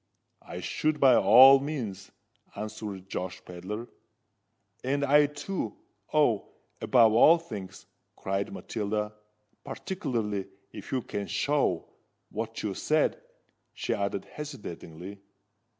"I 0.41 0.61
should, 0.61 0.99
by 0.99 1.13
all 1.15 1.59
means," 1.59 2.09
answered 2.55 3.07
Josh 3.07 3.39
Pedler. 3.45 3.87
"And 4.83 5.05
I 5.05 5.27
too——Oh! 5.27 6.49
above 6.81 7.13
all 7.13 7.37
things!" 7.37 7.85
cried 8.15 8.51
Matilda: 8.51 9.13
"particularly, 9.63 10.47
if 10.71 10.91
you 10.91 11.03
can 11.03 11.27
show——what 11.27 12.63
you 12.63 12.73
said," 12.73 13.21
she 13.75 13.93
added 13.93 14.25
hesitatingly. 14.25 15.21